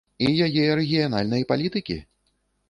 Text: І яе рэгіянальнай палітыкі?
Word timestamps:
І 0.27 0.29
яе 0.45 0.63
рэгіянальнай 0.79 1.45
палітыкі? 1.53 1.99